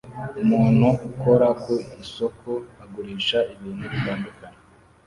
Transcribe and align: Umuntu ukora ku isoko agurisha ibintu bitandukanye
Umuntu 0.43 0.87
ukora 1.09 1.47
ku 1.61 1.73
isoko 2.03 2.51
agurisha 2.83 3.39
ibintu 3.53 3.83
bitandukanye 3.93 4.59